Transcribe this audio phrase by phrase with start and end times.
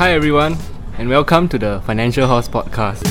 [0.00, 0.56] Hi everyone,
[0.96, 3.04] and welcome to the Financial Horse Podcast.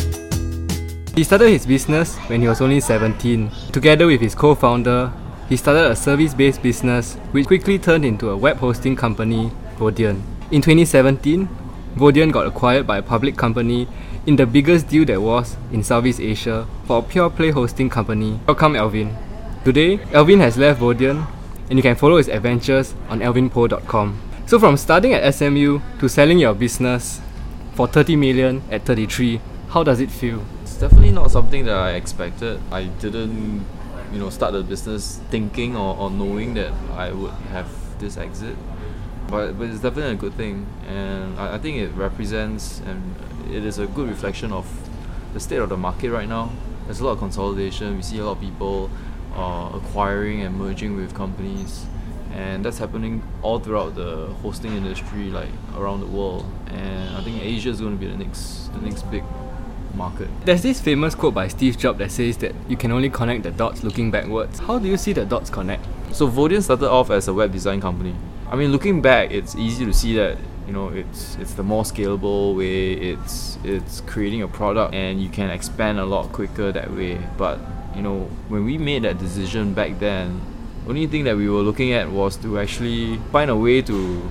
[1.15, 3.51] He started his business when he was only 17.
[3.71, 5.13] Together with his co founder,
[5.47, 10.23] he started a service based business which quickly turned into a web hosting company, Vodien.
[10.49, 11.47] In 2017,
[11.95, 13.87] Vodien got acquired by a public company
[14.25, 18.39] in the biggest deal there was in Southeast Asia for a pure play hosting company.
[18.47, 19.15] Welcome, Alvin.
[19.63, 21.27] Today, Alvin has left Vodien
[21.69, 24.28] and you can follow his adventures on alvinpoh.com.
[24.49, 27.21] So from starting at SMU to selling your business
[27.75, 29.39] for 30 million at 33,
[29.69, 30.43] how does it feel?
[30.63, 32.59] It's definitely not something that I expected.
[32.71, 33.63] I didn't,
[34.11, 38.57] you know, start the business thinking or, or knowing that I would have this exit.
[39.27, 43.15] But, but it's definitely a good thing, and I, I think it represents and
[43.51, 44.65] it is a good reflection of
[45.31, 46.49] the state of the market right now.
[46.85, 47.97] There's a lot of consolidation.
[47.97, 48.89] We see a lot of people
[49.35, 51.85] uh, acquiring and merging with companies
[52.31, 56.45] and that's happening all throughout the hosting industry like around the world.
[56.67, 59.23] And i think asia is going to be the next the next big
[59.95, 60.29] market.
[60.45, 63.51] There's this famous quote by steve jobs that says that you can only connect the
[63.51, 64.59] dots looking backwards.
[64.59, 65.85] How do you see the dots connect?
[66.13, 68.15] So vodien started off as a web design company.
[68.49, 71.83] I mean looking back it's easy to see that you know it's it's the more
[71.83, 76.93] scalable way it's it's creating a product and you can expand a lot quicker that
[76.93, 77.19] way.
[77.37, 77.59] But
[77.95, 80.41] you know when we made that decision back then
[80.89, 84.29] only thing that we were looking at was to actually find a way to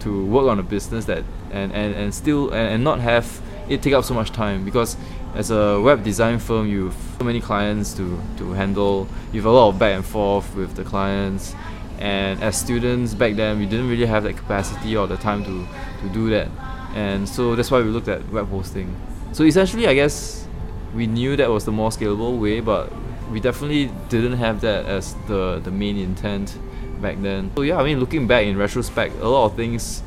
[0.00, 3.82] to work on a business that and, and, and still and, and not have it
[3.82, 4.64] take up so much time.
[4.64, 4.96] Because
[5.34, 9.06] as a web design firm you have so many clients to, to handle.
[9.32, 11.54] You have a lot of back and forth with the clients.
[11.98, 15.66] And as students back then we didn't really have that capacity or the time to,
[16.02, 16.48] to do that.
[16.94, 18.96] And so that's why we looked at web hosting.
[19.32, 20.48] So essentially i guess
[20.92, 22.92] we knew that was the more scalable way but
[23.30, 26.58] we definitely didn't have that as the the main intent
[27.00, 27.50] back then.
[27.56, 30.02] So yeah, I mean, looking back in retrospect, a lot of things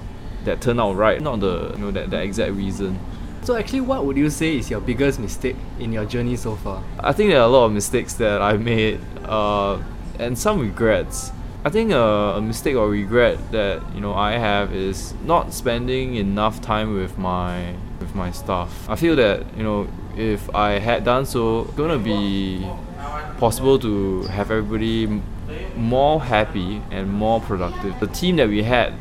[0.45, 2.99] that turned out right, not the you know that the exact reason.
[3.43, 6.81] So actually, what would you say is your biggest mistake in your journey so far?
[6.99, 9.79] I think there are a lot of mistakes that I made, uh,
[10.19, 11.31] and some regrets.
[11.65, 16.15] I think a, a mistake or regret that you know I have is not spending
[16.15, 18.89] enough time with my with my staff.
[18.89, 22.67] I feel that you know if I had done so, it's gonna be
[23.37, 25.21] possible to have everybody
[25.75, 27.99] more happy and more productive.
[27.99, 28.93] The team that we had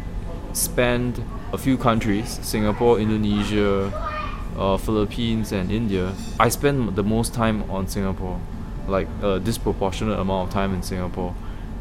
[0.52, 3.92] spanned a few countries Singapore, Indonesia,
[4.56, 6.12] uh, Philippines, and India.
[6.40, 8.40] I spent the most time on Singapore,
[8.88, 11.34] like a disproportionate amount of time in Singapore.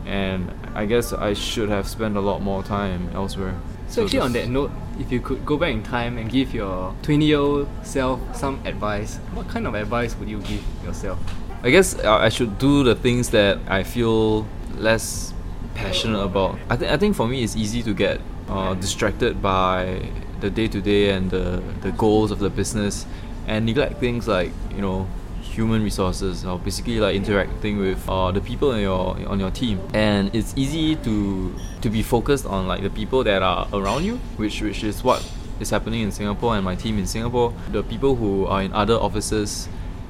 [0.06, 3.56] And I guess I should have spent a lot more time elsewhere.
[3.88, 6.54] So, so actually, on that note, if you could go back in time and give
[6.54, 11.20] your 20 year old self some advice, what kind of advice would you give yourself?
[11.64, 15.32] I guess I should do the things that I feel less
[15.76, 16.58] passionate about.
[16.70, 20.68] I think I think for me it's easy to get uh, distracted by the day
[20.68, 23.06] to day and the the goals of the business,
[23.46, 25.08] and neglect things like you know
[25.42, 29.80] human resources or basically like interacting with uh, the people in your on your team
[29.94, 34.16] and it's easy to to be focused on like the people that are around you
[34.38, 35.22] which which is what
[35.60, 38.96] is happening in Singapore and my team in Singapore the people who are in other
[38.96, 39.68] offices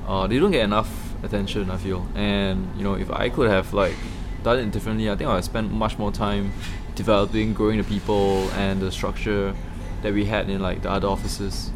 [0.07, 3.73] uh, they don't get enough attention I feel and you know if I could have
[3.73, 3.95] like
[4.43, 6.51] done it differently I think I would spend much more time
[6.95, 9.53] developing growing the people and the structure
[10.01, 11.71] that we had in like the other offices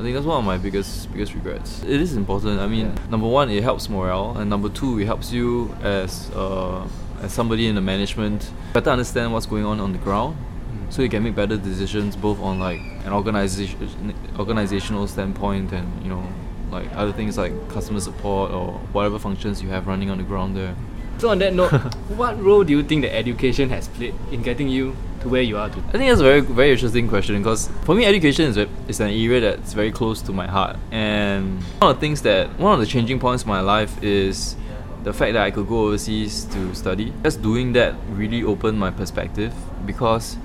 [0.00, 1.82] I think that's one of my biggest biggest regrets.
[1.82, 2.58] It is important.
[2.58, 3.10] I mean, yeah.
[3.10, 6.88] number one, it helps morale, and number two, it helps you as uh,
[7.20, 10.90] as somebody in the management better understand what's going on on the ground, mm.
[10.90, 16.08] so you can make better decisions both on like an organization organizational standpoint and you
[16.08, 16.26] know
[16.70, 20.56] like other things like customer support or whatever functions you have running on the ground
[20.56, 20.74] there.
[21.18, 21.70] So on that note,
[22.16, 25.58] what role do you think that education has played in getting you to where you
[25.58, 25.86] are today?
[25.88, 28.56] I think that's a very very interesting question because for me education is,
[28.88, 32.58] is an area that's very close to my heart and one of the things that
[32.58, 34.56] one of the changing points in my life is
[35.02, 37.12] the fact that I could go overseas to study.
[37.22, 39.54] Just doing that really opened my perspective
[39.86, 40.36] because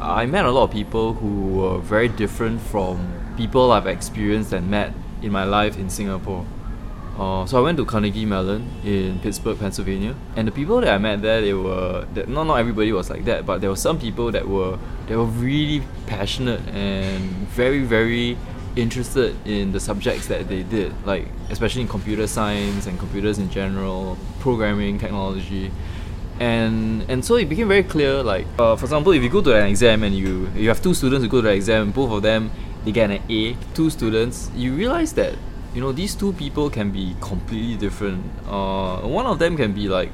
[0.00, 4.70] I met a lot of people who were very different from people I've experienced and
[4.70, 4.92] met
[5.22, 6.46] in my life in Singapore.
[7.18, 10.98] Uh, so I went to Carnegie Mellon in Pittsburgh, Pennsylvania, and the people that I
[10.98, 14.32] met there, they were not not everybody was like that, but there were some people
[14.32, 18.38] that were they were really passionate and very very
[18.76, 23.50] interested in the subjects that they did, like especially in computer science and computers in
[23.50, 25.70] general, programming, technology.
[26.40, 29.54] And, and so it became very clear like uh, for example if you go to
[29.54, 32.22] an exam and you you have two students who go to the exam both of
[32.22, 32.50] them
[32.84, 35.34] they get an A, two students, you realize that
[35.74, 38.24] you know these two people can be completely different.
[38.46, 40.10] Uh, one of them can be like,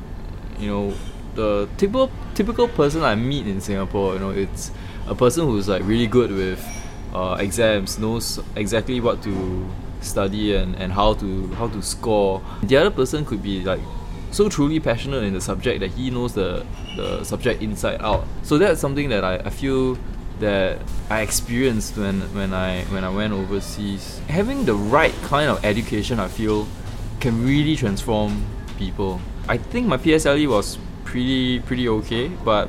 [0.58, 0.94] you know,
[1.34, 4.14] the typical typical person I meet in Singapore.
[4.14, 4.70] You know, it's
[5.06, 6.64] a person who's like really good with
[7.14, 9.68] uh, exams, knows exactly what to
[10.00, 12.42] study and, and how to how to score.
[12.62, 13.80] The other person could be like
[14.30, 16.64] so truly passionate in the subject that he knows the,
[16.96, 18.24] the subject inside out.
[18.42, 19.96] So that's something that I, I feel
[20.40, 20.81] that
[21.11, 24.20] I experienced when, when I when I went overseas.
[24.29, 26.67] Having the right kind of education I feel
[27.20, 28.44] can really transform
[28.76, 29.20] people.
[29.49, 32.69] I think my PSLE was pretty pretty okay, but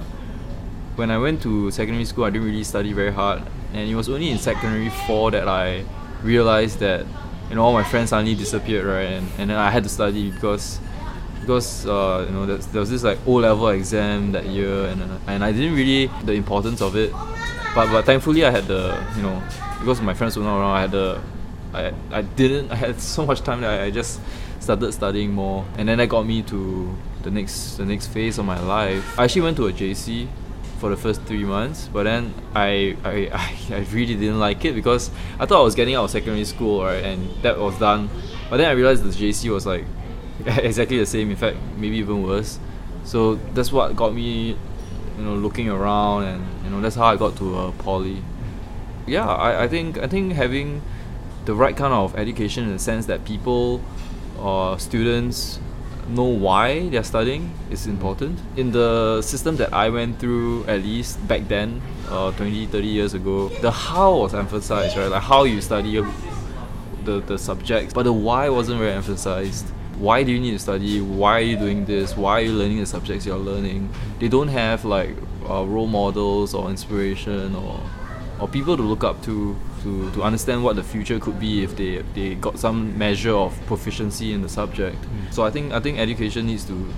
[0.95, 3.41] when I went to secondary school I didn't really study very hard
[3.73, 5.85] and it was only in secondary four that I
[6.23, 7.05] realized that
[7.49, 10.31] you know all my friends suddenly disappeared right and, and then I had to study
[10.31, 10.79] because
[11.39, 15.43] because uh, you know there, was this like O level exam that year and and
[15.43, 17.13] I didn't really the importance of it
[17.75, 19.41] but but thankfully I had the you know
[19.79, 21.21] because my friends were not around I had the
[21.73, 24.19] I, I didn't I had so much time that I, I just
[24.59, 25.65] started studying more.
[25.77, 29.17] And then that got me to the next the next phase of my life.
[29.17, 30.27] I actually went to a JC
[30.79, 33.29] for the first three months but then I, I,
[33.69, 36.83] I, really didn't like it because I thought I was getting out of secondary school
[36.83, 38.09] right and that was done.
[38.49, 39.83] But then I realized the JC was like
[40.45, 42.59] exactly the same in fact maybe even worse.
[43.03, 44.57] So that's what got me
[45.19, 48.23] you know looking around and you know that's how I got to uh, poly
[49.05, 50.81] yeah I, I think I think having
[51.45, 53.81] the right kind of education in the sense that people
[54.37, 55.59] or uh, students
[56.07, 58.39] know why they're studying is important.
[58.57, 63.13] In the system that I went through, at least back then, uh, 20, 30 years
[63.13, 65.07] ago, the how was emphasized, right?
[65.07, 66.03] Like how you study
[67.03, 69.67] the, the subjects, but the why wasn't very emphasized.
[69.99, 71.01] Why do you need to study?
[71.01, 72.15] Why are you doing this?
[72.15, 73.89] Why are you learning the subjects you're learning?
[74.19, 75.13] They don't have like
[75.43, 77.81] uh, role models or inspiration or
[78.39, 81.75] or people to look up to to, to understand what the future could be if
[81.75, 85.01] they they got some measure of proficiency in the subject.
[85.01, 85.33] Mm.
[85.33, 86.93] So I think I think education needs to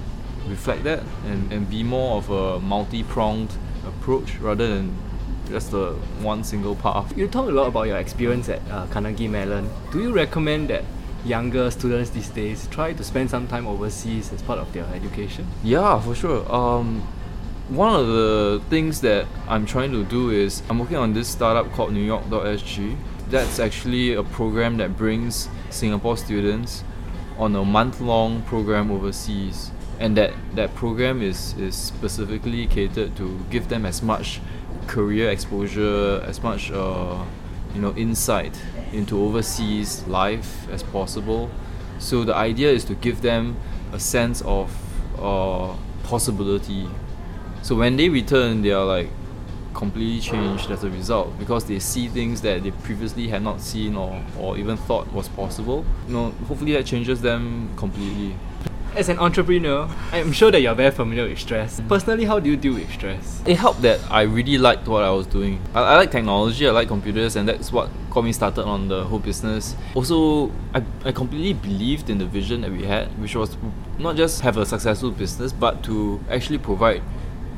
[0.47, 3.51] reflect that and, and be more of a multi-pronged
[3.87, 4.95] approach rather than
[5.49, 7.17] just the one single path.
[7.17, 9.69] You talk a lot about your experience at uh, Carnegie Mellon.
[9.91, 10.83] Do you recommend that
[11.25, 15.47] younger students these days try to spend some time overseas as part of their education?
[15.63, 16.51] Yeah, for sure.
[16.51, 17.07] Um,
[17.69, 21.71] one of the things that I'm trying to do is I'm working on this startup
[21.71, 22.97] called New York.sg.
[23.29, 26.83] That's actually a program that brings Singapore students
[27.37, 33.69] on a month-long program overseas, and that that program is is specifically catered to give
[33.69, 34.41] them as much
[34.87, 37.23] career exposure, as much uh,
[37.73, 38.59] you know insight
[38.93, 41.49] into overseas life as possible.
[41.99, 43.57] So the idea is to give them
[43.93, 44.71] a sense of
[45.19, 46.87] uh, possibility
[47.63, 49.09] so when they return, they are like
[49.73, 53.95] completely changed as a result because they see things that they previously had not seen
[53.95, 55.85] or, or even thought was possible.
[56.07, 58.35] You know, hopefully that changes them completely.
[58.93, 61.79] As an entrepreneur, I'm sure that you're very familiar with stress.
[61.87, 63.41] Personally, how do you deal with stress?
[63.45, 65.61] It helped that I really liked what I was doing.
[65.73, 69.05] I, I like technology, I like computers, and that's what got me started on the
[69.05, 69.77] whole business.
[69.95, 73.55] Also, I, I completely believed in the vision that we had, which was
[73.97, 77.01] not just have a successful business, but to actually provide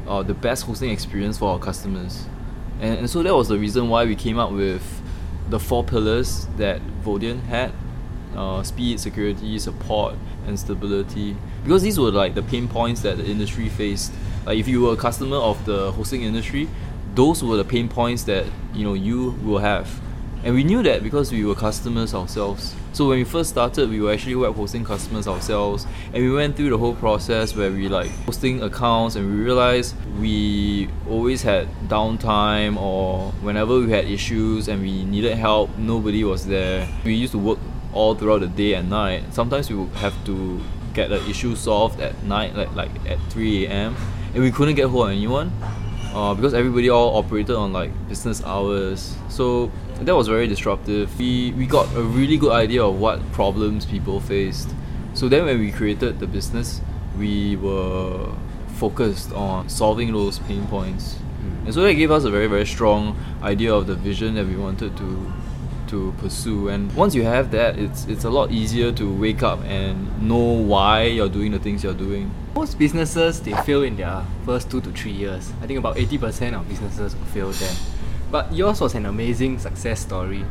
[0.08, 2.28] uh, the best hosting experience for our customers.
[2.80, 4.84] And, and so that was the reason why we came up with
[5.50, 7.72] the four pillars that Vodien had
[8.36, 10.16] uh, speed, security, support,
[10.48, 11.36] and stability.
[11.64, 14.12] Because these were like the pain points that the industry faced.
[14.46, 16.70] Like if you were a customer of the hosting industry,
[17.16, 20.02] those were the pain points that you know you will have
[20.44, 22.76] and we knew that because we were customers ourselves.
[22.92, 26.58] So when we first started, we were actually web hosting customers ourselves, and we went
[26.58, 31.70] through the whole process where we like hosting accounts, and we realized we always had
[31.88, 36.88] downtime or whenever we had issues and we needed help, nobody was there.
[37.06, 37.60] We used to work
[37.94, 39.24] all throughout the day and night.
[39.34, 40.62] Sometimes we would have to
[40.94, 43.96] get the issue solved at night, like like at 3 a.m.
[44.34, 45.52] and we couldn't get hold of anyone
[46.14, 49.16] uh, because everybody all operated on like business hours.
[49.30, 49.72] So
[50.02, 51.18] that was very disruptive.
[51.18, 54.70] We we got a really good idea of what problems people faced.
[55.14, 56.82] So then when we created the business,
[57.18, 58.32] we were
[58.76, 61.16] focused on solving those pain points.
[61.16, 61.66] Mm.
[61.66, 64.56] And so that gave us a very very strong idea of the vision that we
[64.56, 65.34] wanted to
[65.94, 66.70] to pursue.
[66.70, 70.58] And once you have that, it's it's a lot easier to wake up and know
[70.74, 72.32] why you're doing the things you're doing.
[72.56, 75.54] Most businesses they fail in their first two to three years.
[75.62, 77.76] I think about eighty percent of businesses fail there.
[78.32, 80.44] But yours was an amazing success story.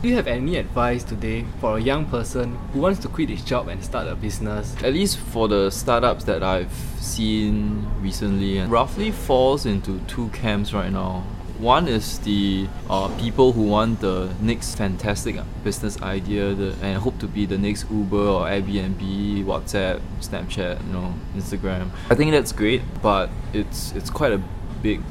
[0.00, 3.44] Do you have any advice today for a young person who wants to quit his
[3.44, 4.74] job and start a business?
[4.82, 10.90] At least for the startups that I've seen recently, roughly falls into two camps right
[10.90, 11.22] now.
[11.62, 17.20] One is the uh, people who want the next fantastic business idea the, and hope
[17.20, 21.90] to be the next Uber or Airbnb, WhatsApp, Snapchat, you know, Instagram.
[22.10, 24.42] I think that's great, but it's it's quite a
[24.82, 25.02] big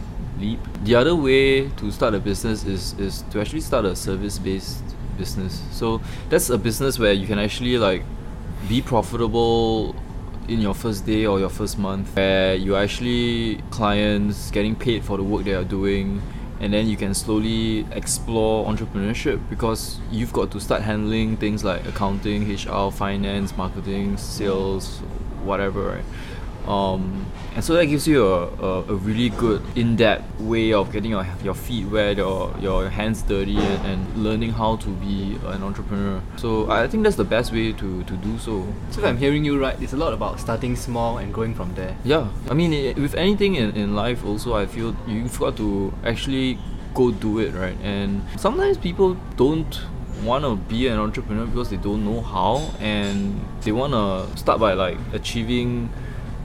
[0.41, 0.59] leap.
[0.83, 4.83] The other way to start a business is is to actually start a service based
[5.17, 5.61] business.
[5.71, 8.03] So that's a business where you can actually like
[8.67, 9.95] be profitable
[10.49, 15.15] in your first day or your first month where you're actually clients getting paid for
[15.15, 16.21] the work they are doing
[16.61, 21.83] and then you can slowly explore entrepreneurship because you've got to start handling things like
[21.87, 24.99] accounting, HR, finance, marketing, sales,
[25.43, 26.05] whatever, right?
[26.67, 27.25] Um,
[27.55, 31.25] and so that gives you a, a, a, really good in-depth way of getting your,
[31.43, 36.21] your feet wet, your, your hands dirty and, and learning how to be an entrepreneur.
[36.37, 38.65] So I think that's the best way to, to do so.
[38.91, 41.73] So if I'm hearing you right, it's a lot about starting small and growing from
[41.73, 41.97] there.
[42.03, 45.93] Yeah, I mean it, with anything in, in life also I feel you've got to
[46.05, 46.57] actually
[46.93, 47.77] go do it, right?
[47.81, 49.81] And sometimes people don't
[50.23, 54.59] want to be an entrepreneur because they don't know how and they want to start
[54.59, 55.89] by like achieving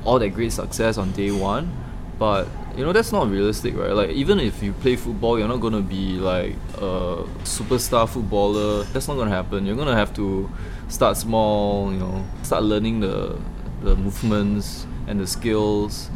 [0.06, 1.70] all that great success on day one
[2.18, 3.92] but you know that's not realistic right?
[3.92, 8.84] Like even if you play football you're not gonna be like a superstar footballer.
[8.84, 9.66] That's not gonna happen.
[9.66, 10.50] You're gonna have to
[10.88, 13.38] start small you know start learning the
[13.82, 16.08] the movements and the skills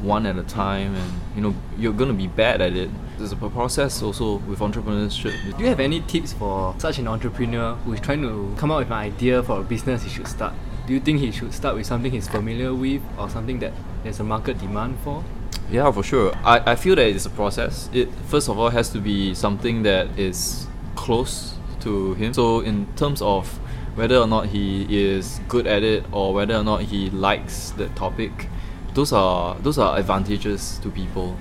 [0.00, 2.90] one at a time and you know you're gonna be bad at it.
[3.18, 5.56] There's a process also with entrepreneurship.
[5.56, 8.78] Do you have any tips for such an entrepreneur who is trying to come up
[8.78, 10.54] with an idea for a business he should start
[10.88, 14.20] do you think he should start with something he's familiar with or something that there's
[14.20, 15.22] a market demand for?
[15.70, 16.34] Yeah, for sure.
[16.42, 17.90] I, I feel that it's a process.
[17.92, 20.66] It first of all has to be something that is
[20.96, 22.32] close to him.
[22.32, 23.48] So in terms of
[23.96, 27.88] whether or not he is good at it or whether or not he likes the
[27.88, 28.48] topic,
[28.94, 31.36] those are those are advantages to people.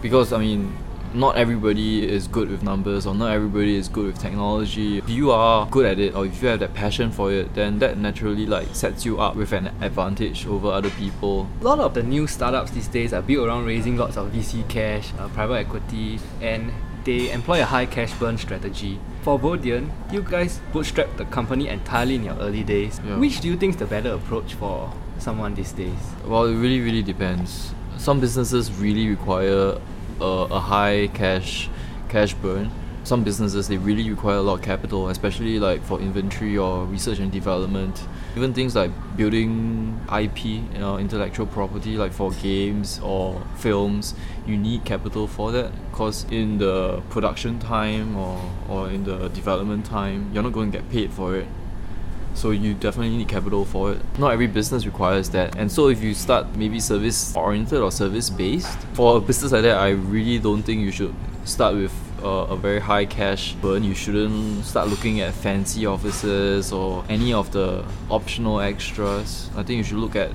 [0.00, 0.74] Because I mean
[1.14, 4.98] not everybody is good with numbers or not everybody is good with technology.
[4.98, 7.78] If you are good at it or if you have that passion for it, then
[7.80, 11.48] that naturally like sets you up with an advantage over other people.
[11.60, 14.68] A lot of the new startups these days are built around raising lots of VC
[14.68, 16.72] cash, uh, private equity, and
[17.04, 18.98] they employ a high cash burn strategy.
[19.22, 23.00] For Vodien, you guys bootstrapped the company entirely in your early days.
[23.06, 23.16] Yeah.
[23.18, 25.98] Which do you think is the better approach for someone these days?
[26.24, 27.72] Well, it really, really depends.
[27.96, 29.78] Some businesses really require
[30.20, 31.68] a, a high cash
[32.08, 32.70] cash burn.
[33.04, 37.18] Some businesses they really require a lot of capital especially like for inventory or research
[37.18, 38.02] and development.
[38.36, 44.14] Even things like building ip you know intellectual property like for games or films
[44.46, 45.70] you need capital for that.
[45.90, 50.78] Because in the production time or, or in the development time you're not going to
[50.78, 51.46] get paid for it
[52.36, 54.18] so you definitely need capital for it.
[54.18, 55.56] Not every business requires that.
[55.56, 59.62] And so if you start maybe service oriented or service based, for a business like
[59.62, 61.14] that, I really don't think you should
[61.44, 63.84] start with a, very high cash burn.
[63.84, 69.50] You shouldn't start looking at fancy offices or any of the optional extras.
[69.56, 70.30] I think you should look at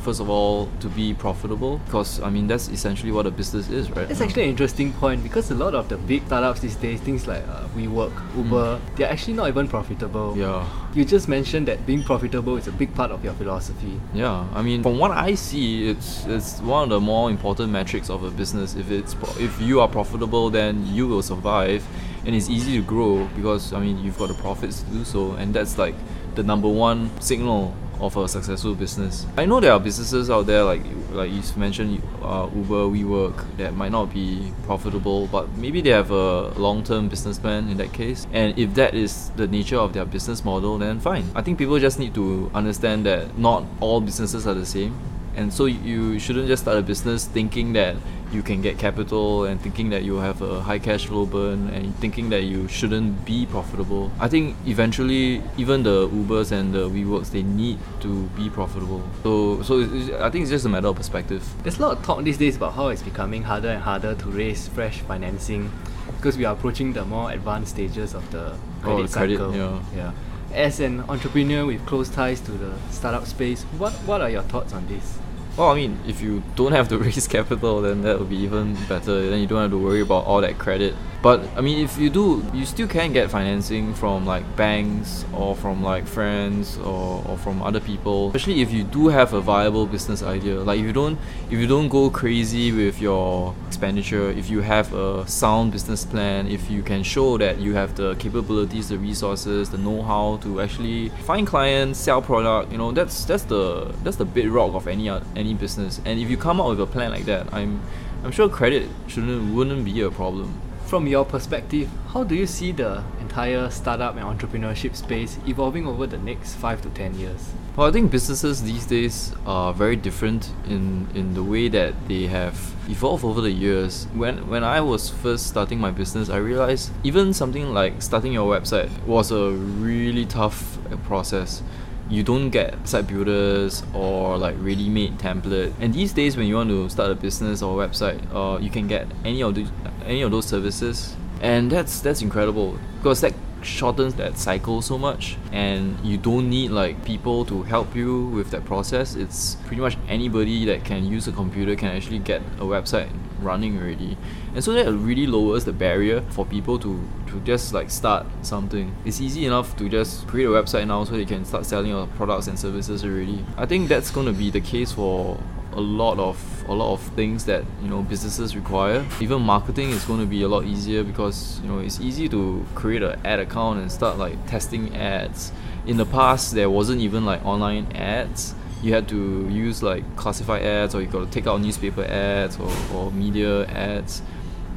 [0.00, 3.90] first of all to be profitable because I mean that's essentially what a business is,
[3.90, 4.10] right?
[4.10, 7.26] It's actually an interesting point because a lot of the big startups these days, things
[7.26, 8.96] like uh, WeWork, Uber, mm.
[8.96, 10.36] they're actually not even profitable.
[10.36, 10.66] Yeah.
[10.94, 14.00] You just mentioned that being profitable is a big part of your philosophy.
[14.14, 18.10] Yeah, I mean, from what I see, it's it's one of the more important metrics
[18.10, 18.74] of a business.
[18.74, 21.84] If it's if you are profitable, then you will survive,
[22.24, 25.32] and it's easy to grow because I mean you've got the profits to do so,
[25.32, 25.94] and that's like
[26.34, 29.26] the number one signal of a successful business.
[29.36, 33.74] I know there are businesses out there like like you mentioned uh, Uber, WeWork that
[33.74, 38.26] might not be profitable, but maybe they have a long-term business plan in that case.
[38.32, 41.24] And if that is the nature of their business model, then fine.
[41.34, 44.98] I think people just need to understand that not all businesses are the same,
[45.34, 47.96] and so you shouldn't just start a business thinking that
[48.32, 51.94] you can get capital and thinking that you have a high cash flow burn and
[51.96, 54.10] thinking that you shouldn't be profitable.
[54.20, 59.02] I think eventually even the Ubers and the WeWorks they need to be profitable.
[59.22, 59.80] So so
[60.20, 61.42] I think it's just a matter of perspective.
[61.62, 64.26] There's a lot of talk these days about how it's becoming harder and harder to
[64.28, 65.70] raise fresh financing
[66.16, 69.56] because we are approaching the more advanced stages of the oh, credit, oh, cycle.
[69.56, 69.80] yeah.
[69.94, 70.12] yeah.
[70.52, 74.72] As an entrepreneur with close ties to the startup space, what what are your thoughts
[74.72, 75.18] on this?
[75.58, 78.76] Well, I mean, if you don't have to raise capital, then that would be even
[78.86, 79.28] better.
[79.28, 82.10] Then you don't have to worry about all that credit but I mean, if you
[82.10, 87.36] do, you still can get financing from like banks or from like friends or, or
[87.36, 88.28] from other people.
[88.28, 90.60] Especially if you do have a viable business idea.
[90.60, 91.18] Like if you don't
[91.50, 96.46] if you don't go crazy with your expenditure, if you have a sound business plan,
[96.46, 101.08] if you can show that you have the capabilities, the resources, the know-how to actually
[101.26, 105.47] find clients, sell product, you know, that's that's the that's the bedrock of any any
[105.54, 106.00] business.
[106.04, 107.80] And if you come up with a plan like that, I'm
[108.24, 112.72] I'm sure credit shouldn't wouldn't be a problem From your perspective, how do you see
[112.72, 117.52] the entire startup and entrepreneurship space evolving over the next five to ten years?
[117.76, 122.26] Well, I think businesses these days are very different in, in the way that they
[122.28, 124.06] have evolved over the years.
[124.14, 128.50] When when I was first starting my business, I realized even something like starting your
[128.50, 131.62] website was a really tough process
[132.10, 135.72] you don't get site builders or like ready-made template.
[135.80, 138.70] And these days, when you want to start a business or a website, uh, you
[138.70, 139.66] can get any of the
[140.04, 145.36] any of those services, and that's that's incredible because that shortens that cycle so much.
[145.52, 149.14] And you don't need like people to help you with that process.
[149.14, 153.10] It's pretty much anybody that can use a computer can actually get a website
[153.40, 154.16] running already.
[154.54, 158.94] And so that really lowers the barrier for people to to just like start something
[159.04, 162.06] it's easy enough to just create a website now so you can start selling your
[162.16, 165.38] products and services already i think that's going to be the case for
[165.72, 169.04] a lot of a lot of things that you know businesses require.
[169.20, 172.66] Even marketing is going to be a lot easier because you know it's easy to
[172.74, 175.52] create an ad account and start like testing ads.
[175.86, 178.54] In the past, there wasn't even like online ads.
[178.82, 182.58] You had to use like classified ads, or you got to take out newspaper ads
[182.58, 184.22] or, or media ads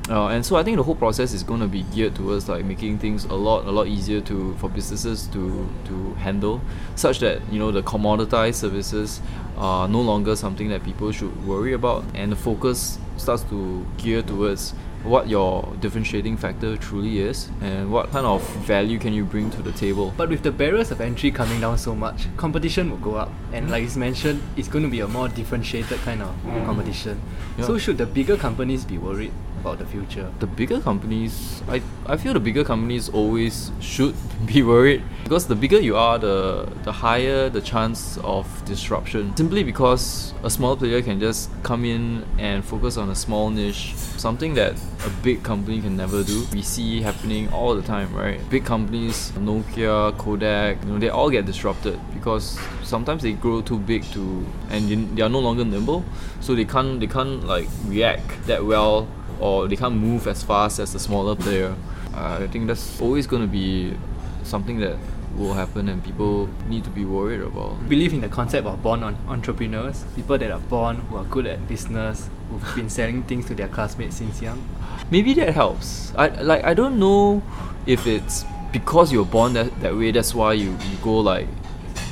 [0.10, 2.66] uh, and so I think the whole process is going to be geared towards like
[2.66, 6.62] making things a lot a lot easier to for businesses to to handle,
[6.96, 9.22] such that you know the commoditized services
[9.58, 14.22] are no longer something that people should worry about, and the focus starts to gear
[14.22, 19.50] towards what your differentiating factor truly is and what kind of value can you bring
[19.50, 20.14] to the table.
[20.16, 23.32] But with the barriers of entry coming down so much, competition will go up.
[23.52, 26.30] And like you mentioned, it's going to be a more differentiated kind of
[26.66, 27.20] competition.
[27.58, 27.66] Yeah.
[27.66, 29.34] So should the bigger companies be worried?
[29.62, 30.28] About the future?
[30.40, 34.16] The bigger companies, I, I feel the bigger companies always should
[34.46, 39.36] be worried because the bigger you are, the the higher the chance of disruption.
[39.38, 43.94] Simply because a small player can just come in and focus on a small niche,
[44.18, 44.74] something that
[45.06, 46.46] a big company can never do.
[46.52, 48.38] We see happening all the time, right?
[48.50, 53.80] Big companies, Nokia, Kodak, you know, they all get disrupted because sometimes they grow too
[53.80, 56.04] big to and they are no longer nimble,
[56.40, 59.08] so they can't they can't like react that well
[59.42, 61.76] or they can't move as fast as the smaller player.
[62.14, 63.96] Uh, I think that's always going to be
[64.44, 64.98] something that
[65.36, 67.88] will happen and people need to be worried about.
[67.90, 71.48] Believe in the concept of born on entrepreneurs, people that are born who are good
[71.48, 74.62] at business, who've been selling things to their classmates since young.
[75.10, 76.14] Maybe that helps.
[76.16, 77.42] I like I don't know
[77.86, 81.48] if it's because you're born that, that way that's why you, you go like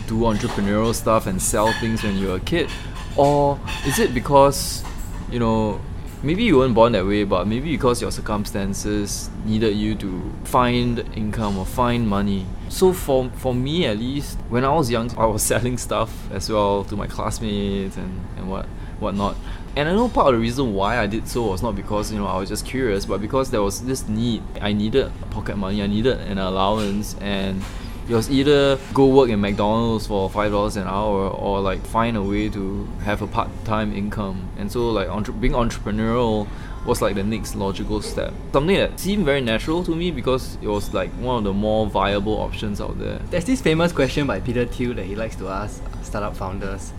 [0.08, 2.70] do entrepreneurial stuff and sell things when you're a kid
[3.16, 4.84] or is it because
[5.32, 5.80] you know
[6.24, 11.00] maybe you weren't born that way, but maybe because your circumstances needed you to find
[11.16, 12.46] income or find money.
[12.70, 16.50] So for for me at least, when I was young, I was selling stuff as
[16.50, 18.66] well to my classmates and, and what
[19.00, 19.36] whatnot.
[19.76, 22.18] And I know part of the reason why I did so was not because you
[22.18, 24.44] know I was just curious, but because there was this need.
[24.62, 25.82] I needed pocket money.
[25.82, 27.64] I needed an allowance, and
[28.10, 32.18] it was either go work in McDonald's for five dollars an hour or like find
[32.18, 34.50] a way to have a part-time income.
[34.58, 36.48] And so like entre- being entrepreneurial
[36.88, 38.34] was like the next logical step.
[38.52, 41.86] Something that seemed very natural to me because it was like one of the more
[41.86, 43.20] viable options out there.
[43.30, 46.92] There's this famous question by Peter Thiel that he likes to ask startup founders.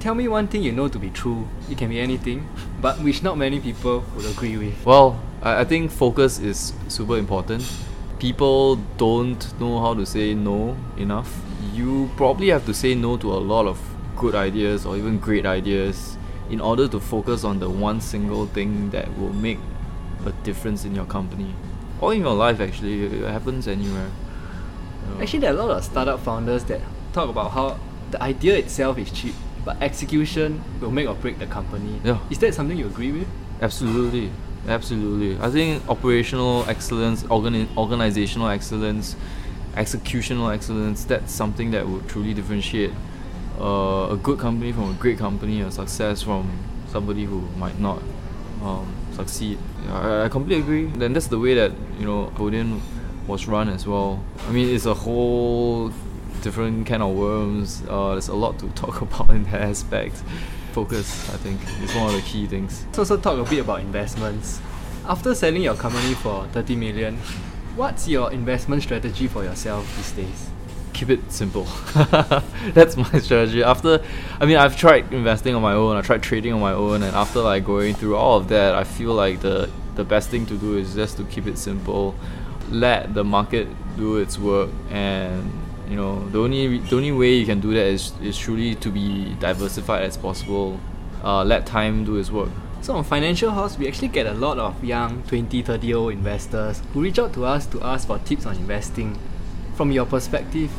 [0.00, 1.48] Tell me one thing you know to be true.
[1.70, 2.46] It can be anything,
[2.82, 4.84] but which not many people would agree with.
[4.84, 7.64] Well, I, I think focus is super important
[8.18, 11.40] people don't know how to say no enough.
[11.72, 13.80] You probably have to say no to a lot of
[14.16, 16.16] good ideas or even great ideas
[16.50, 19.58] in order to focus on the one single thing that will make
[20.26, 21.54] a difference in your company
[22.00, 24.10] or in your life actually it happens anywhere
[25.08, 26.80] uh, actually there are a lot of startup founders that
[27.12, 27.78] talk about how
[28.10, 32.18] the idea itself is cheap but execution will make or break the company yeah.
[32.30, 33.28] is that something you agree with
[33.60, 34.30] absolutely
[34.66, 35.38] Absolutely.
[35.40, 39.16] I think operational excellence, organi- organizational excellence,
[39.74, 42.90] executional excellence, that's something that would truly differentiate
[43.60, 46.50] uh, a good company from a great company, a success from
[46.90, 48.02] somebody who might not
[48.62, 49.58] um, succeed.
[49.88, 50.86] I, I completely agree.
[50.98, 52.80] Then that's the way that, you know, Vodien
[53.26, 54.22] was run as well.
[54.48, 55.92] I mean, it's a whole
[56.42, 57.82] different kind of worms.
[57.88, 60.22] Uh, there's a lot to talk about in that aspect
[60.68, 62.86] focus, I think, is one of the key things.
[62.92, 64.60] So, also talk a bit about investments.
[65.06, 67.16] After selling your company for 30 million,
[67.76, 70.50] what's your investment strategy for yourself these days?
[70.92, 71.64] Keep it simple.
[72.74, 73.62] That's my strategy.
[73.62, 74.02] After,
[74.40, 77.14] I mean, I've tried investing on my own, I tried trading on my own, and
[77.14, 80.56] after like going through all of that, I feel like the the best thing to
[80.56, 82.14] do is just to keep it simple,
[82.70, 85.50] let the market do its work, and
[85.88, 88.90] you know the only the only way you can do that is is truly to
[88.90, 90.78] be diversified as possible
[91.24, 94.58] uh, let time do its work So on Financial Horse, we actually get a lot
[94.58, 98.18] of young 20, 30 year old investors who reach out to us to ask for
[98.20, 99.18] tips on investing.
[99.74, 100.70] From your perspective,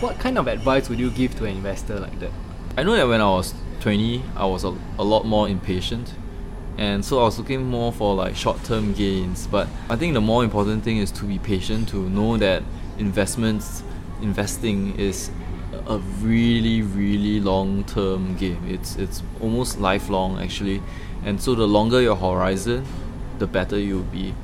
[0.00, 2.30] what kind of advice would you give to an investor like that?
[2.76, 6.14] I know that when I was 20, I was a, a lot more impatient.
[6.78, 9.46] And so I was looking more for like short term gains.
[9.48, 12.62] But I think the more important thing is to be patient, to know that
[12.96, 13.82] investments,
[14.22, 15.30] investing is
[15.86, 18.62] a really, really long term game.
[18.68, 20.82] It's, it's almost lifelong actually.
[21.24, 22.84] And so the longer your horizon,
[23.38, 24.34] the better you'll be.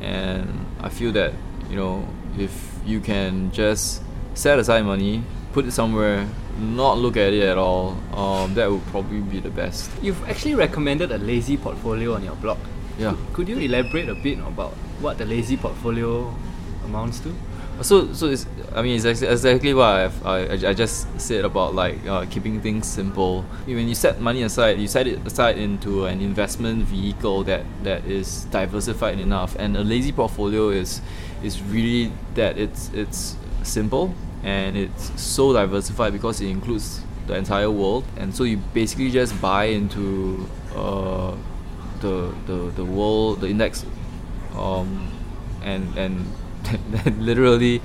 [0.00, 1.32] And I feel that,
[1.70, 2.06] you know,
[2.38, 4.02] if you can just
[4.34, 5.22] set aside money,
[5.52, 9.50] put it somewhere, not look at it at all, um, that would probably be the
[9.50, 9.90] best.
[10.02, 12.58] You've actually recommended a lazy portfolio on your blog.
[12.98, 13.16] Yeah.
[13.32, 16.34] Could you elaborate a bit about what the lazy portfolio
[16.84, 17.34] amounts to?
[17.82, 22.04] So, so it's, I mean, it's exactly what I've, I, I just said about like
[22.06, 23.42] uh, keeping things simple.
[23.66, 28.04] When you set money aside, you set it aside into an investment vehicle that, that
[28.06, 29.56] is diversified enough.
[29.58, 31.02] And a lazy portfolio is,
[31.42, 37.70] is really that it's, it's simple and it's so diversified because it includes the entire
[37.70, 38.04] world.
[38.16, 41.34] And so you basically just buy into uh,
[42.00, 43.84] the, the, the world, the index,
[44.54, 45.12] um,
[45.62, 46.24] and, and
[47.18, 47.80] literally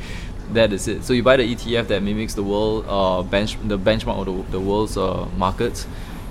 [0.54, 1.04] that is it.
[1.04, 4.52] So you buy the ETF that mimics the world uh, bench the benchmark of the,
[4.52, 5.88] the world's uh, markets,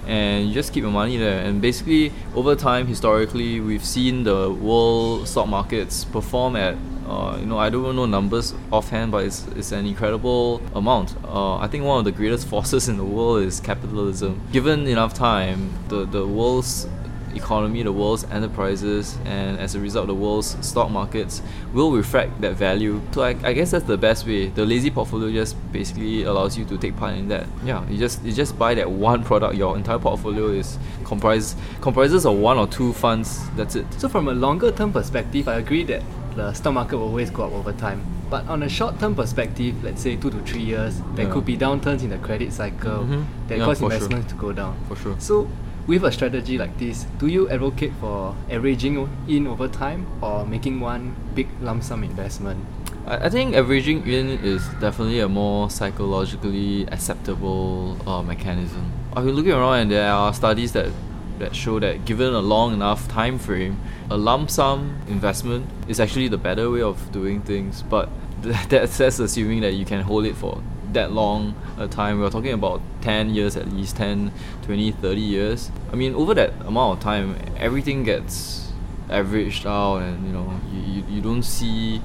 [0.07, 1.41] and you just keep your money there.
[1.41, 6.77] And basically, over time, historically, we've seen the world stock markets perform at
[7.07, 11.17] uh, you know I don't know numbers offhand, but it's, it's an incredible amount.
[11.25, 14.41] Uh, I think one of the greatest forces in the world is capitalism.
[14.53, 16.87] Given enough time, the the world's
[17.35, 22.55] economy, the world's enterprises, and as a result, the world's stock markets will reflect that
[22.55, 23.01] value.
[23.13, 24.49] So I, I guess that's the best way.
[24.49, 27.47] The lazy portfolio just basically allows you to take part in that.
[27.65, 29.55] Yeah, you just you just buy that one product.
[29.55, 33.49] Your entire portfolio is comprised comprises of one or two funds.
[33.57, 33.87] That's it.
[33.99, 36.03] So from a longer term perspective, I agree that
[36.37, 38.03] the stock market will always go up over time.
[38.31, 41.33] But on a short term perspective, let's say two to three years, there Yeah.
[41.33, 43.25] could be downturns in the credit cycle Mhm.
[43.49, 43.93] that Yeah, cause for sure.
[43.95, 44.77] investments to go down.
[44.87, 45.17] For sure.
[45.19, 45.49] So,
[45.91, 50.79] with a strategy like this, do you advocate for averaging in over time or making
[50.79, 52.65] one big lump sum investment?
[53.07, 58.93] I, think averaging in is definitely a more psychologically acceptable uh, mechanism.
[59.17, 60.93] I've been looking around and there are studies that,
[61.41, 66.29] that show that given a long enough time frame, a lump sum investment is actually
[66.29, 67.83] the better way of doing things.
[67.83, 68.09] But
[68.45, 70.63] th- that's, that's assuming that you can hold it for
[70.95, 72.21] that long a time.
[72.21, 75.71] We're talking about 10 years at least, 10, 20, 30 years.
[75.93, 78.73] I mean, over that amount of time, everything gets
[79.09, 82.01] averaged out and you know you, you, you don't see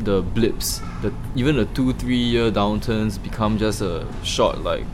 [0.00, 4.84] the blips the even the two three year downturns become just a short like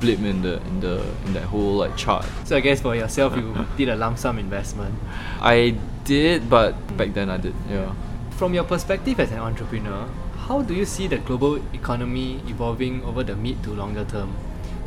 [0.00, 3.34] blip in the in the in that whole like chart So, I guess for yourself,
[3.36, 4.94] you did a lump sum investment.
[5.40, 5.74] i
[6.04, 7.94] did but back then i did yeah
[8.32, 10.06] From your perspective as an entrepreneur,
[10.48, 14.34] how do you see the global economy evolving over the mid to longer term?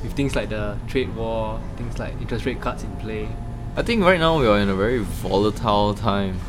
[0.02, 3.30] With things like the trade war, things like interest rate cuts in play.
[3.76, 6.40] I think right now we are in a very volatile time.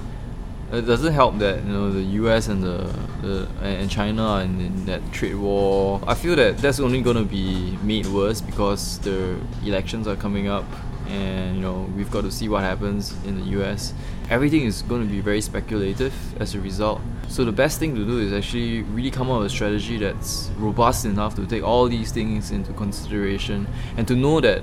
[0.73, 2.49] It doesn't help that you know the U.S.
[2.49, 6.01] and the, the and China are in, in that trade war.
[6.07, 10.49] I feel that that's only going to be made worse because the elections are coming
[10.49, 10.65] up,
[11.09, 13.93] and you know we've got to see what happens in the U.S.
[14.31, 17.03] Everything is going to be very speculative as a result.
[17.33, 20.51] So the best thing to do is actually really come up with a strategy that's
[20.59, 23.67] robust enough to take all these things into consideration
[23.97, 24.63] and to know that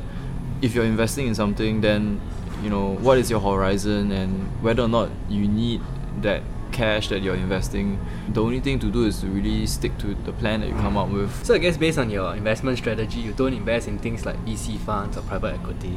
[0.62, 2.22] if you're investing in something, then
[2.62, 5.82] you know what is your horizon and whether or not you need
[6.22, 8.00] that cash that you're investing.
[8.34, 10.96] The only thing to do is to really stick to the plan that you come
[10.96, 11.44] up with.
[11.44, 14.78] So, I guess based on your investment strategy, you don't invest in things like VC
[14.78, 15.96] funds or private equity.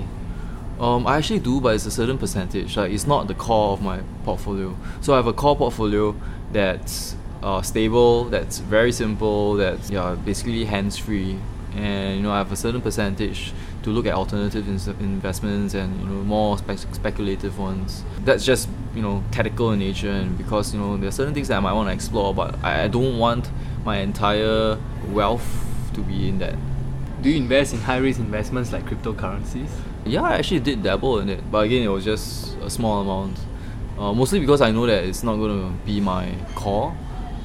[0.80, 2.76] Um, I actually do, but it's a certain percentage.
[2.76, 4.76] Like it's not the core of my portfolio.
[5.00, 6.14] So I have a core portfolio
[6.52, 11.38] that's uh, stable, that's very simple, that's yeah basically hands free,
[11.74, 14.68] and you know I have a certain percentage to look at alternative
[15.00, 18.04] investments and you know more spe- speculative ones.
[18.24, 21.48] That's just you know tactical in nature, and because you know there are certain things
[21.48, 23.50] that I might want to explore, but I, I don't want
[23.85, 25.44] my entire wealth
[25.94, 26.54] to be in that.
[27.22, 29.70] Do you invest in high risk investments like cryptocurrencies?
[30.04, 33.38] Yeah, I actually did dabble in it, but again, it was just a small amount.
[33.98, 36.94] Uh, mostly because I know that it's not going to be my core.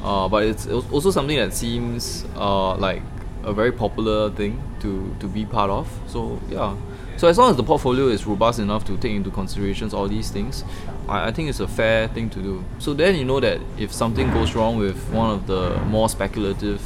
[0.04, 3.02] Uh, but it's also something that seems uh, like
[3.44, 5.88] a very popular thing to, to be part of.
[6.08, 6.76] So yeah.
[7.18, 10.30] So as long as the portfolio is robust enough to take into considerations all these
[10.30, 10.64] things,
[11.08, 12.64] I, I think it's a fair thing to do.
[12.80, 16.82] So then you know that if something goes wrong with one of the more speculative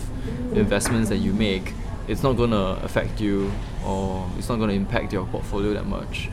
[0.53, 1.73] investments that you make,
[2.07, 3.51] it's not gonna affect you
[3.85, 6.29] or it's not gonna impact your portfolio that much.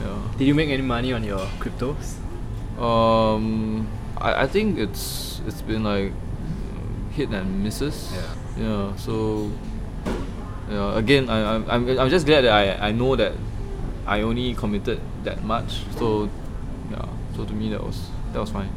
[0.00, 0.18] Yeah.
[0.38, 2.16] Did you make any money on your cryptos?
[2.78, 3.86] Um,
[4.18, 6.12] I, I think it's it's been like
[7.12, 8.12] hit and misses.
[8.12, 8.62] Yeah.
[8.64, 8.96] Yeah.
[8.96, 9.50] So.
[10.70, 10.98] Yeah.
[10.98, 13.32] Again, I I'm I'm I'm just glad that I I know that
[14.06, 15.84] I only committed that much.
[15.96, 16.28] So,
[16.90, 17.06] yeah.
[17.36, 18.70] So to me that was that was fine.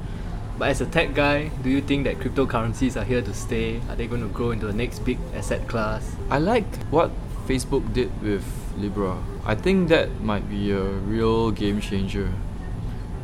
[0.57, 3.79] But as a tech guy, do you think that cryptocurrencies are here to stay?
[3.89, 6.15] Are they going to grow into the next big asset class?
[6.31, 7.11] I like what
[7.47, 8.45] Facebook did with
[8.77, 9.17] Libra.
[9.45, 12.31] I think that might be a real game changer.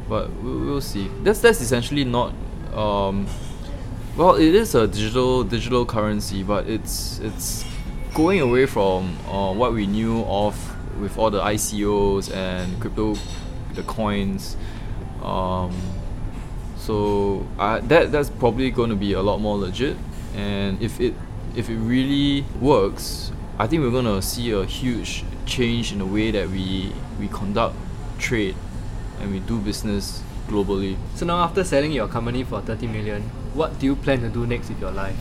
[0.07, 1.09] But we'll, see.
[1.23, 2.33] That's that's essentially not
[2.73, 3.27] um,
[4.15, 7.65] well, it is a digital digital currency, but it's it's
[8.13, 10.55] going away from uh, what we knew of
[11.01, 13.15] with all the ICOs and crypto,
[13.73, 14.55] the coins.
[15.23, 15.75] Um,
[16.77, 19.97] so uh, that that's probably going to be a lot more legit.
[20.35, 21.15] And if it
[21.55, 26.05] if it really works, I think we're going to see a huge change in the
[26.05, 27.75] way that we we conduct
[28.17, 28.55] trade
[29.19, 30.97] and we do business globally.
[31.15, 33.21] So now after selling your company for 30 million,
[33.53, 35.17] what do you plan to do next with your life?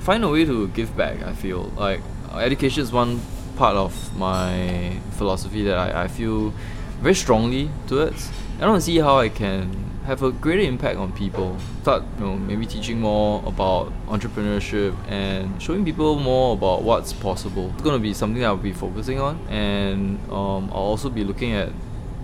[0.00, 1.22] Find a way to give back.
[1.22, 2.00] I feel like
[2.34, 3.20] education is one
[3.56, 6.52] part of my philosophy that I, I feel
[7.00, 8.30] very strongly towards.
[8.60, 11.56] I want to see how I can have a greater impact on people.
[11.82, 17.70] Start, you know, maybe teaching more about entrepreneurship and showing people more about what's possible.
[17.74, 21.52] It's going to be something I'll be focusing on, and um, I'll also be looking
[21.52, 21.70] at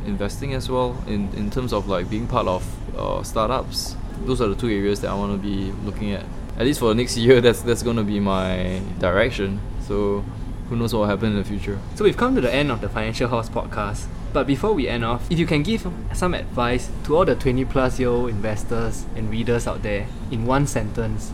[0.07, 3.97] investing as well in, in terms of like being part of uh, startups.
[4.25, 6.25] Those are the two areas that I want to be looking at.
[6.59, 9.61] At least for the next year, that's that's going to be my direction.
[9.87, 10.23] So
[10.69, 11.79] who knows what will happen in the future.
[11.95, 14.07] So we've come to the end of the Financial Horse podcast.
[14.33, 17.65] But before we end off, if you can give some advice to all the 20
[17.65, 21.31] plus year old investors and readers out there in one sentence,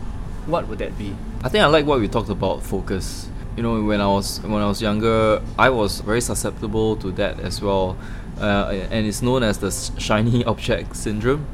[0.47, 1.15] what would that be?
[1.43, 3.29] I think I like what we talked about focus.
[3.55, 7.39] You know, when I was when I was younger, I was very susceptible to that
[7.39, 7.97] as well,
[8.39, 11.45] uh, and it's known as the shiny object syndrome.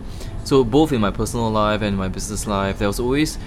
[0.45, 3.37] So both in my personal life and my business life, there was always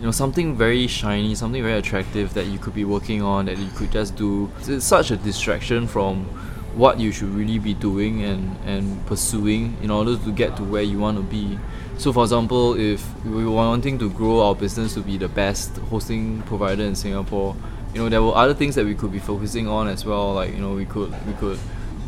[0.00, 3.58] you know something very shiny something very attractive that you could be working on that
[3.58, 6.26] you could just do it's such a distraction from
[6.74, 10.82] what you should really be doing and and pursuing in order to get to where
[10.82, 11.58] you want to be.
[11.98, 15.76] So for example if we were wanting to grow our business to be the best
[15.90, 17.54] hosting provider in singapore
[17.94, 20.34] you know there were other things that we could be focusing on as well.
[20.34, 21.58] Like you know we could we could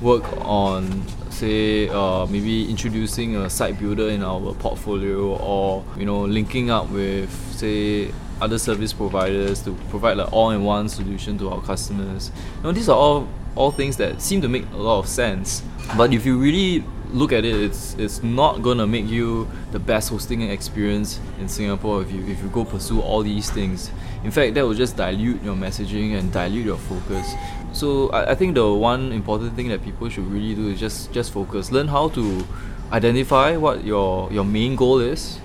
[0.00, 6.22] work on say uh, maybe introducing a site builder in our portfolio or you know
[6.22, 12.30] linking up with say other service providers to provide like all-in-one solution to our customers.
[12.58, 15.62] You know these are all all things that seem to make a lot of sense.
[15.96, 20.08] But if you really look at it it's it's not gonna make you the best
[20.08, 23.90] hosting experience in Singapore if you if you go pursue all these things.
[24.24, 27.34] In fact that will just dilute your messaging and dilute your focus.
[27.72, 31.12] So I, I think the one important thing that people should really do is just
[31.12, 31.70] just focus.
[31.70, 32.44] Learn how to
[32.92, 35.38] identify what your your main goal is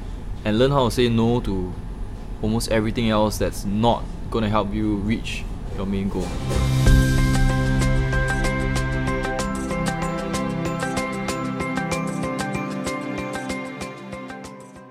[0.46, 1.74] and learn how to say no to
[2.42, 5.44] almost everything else that's not going to help you reach
[5.76, 6.28] your main goal